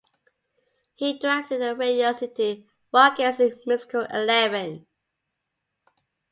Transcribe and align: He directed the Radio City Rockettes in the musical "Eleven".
He 0.95 1.19
directed 1.19 1.61
the 1.61 1.75
Radio 1.75 2.11
City 2.13 2.67
Rockettes 2.91 3.39
in 3.39 3.49
the 3.51 3.61
musical 3.67 4.01
"Eleven". 4.05 4.87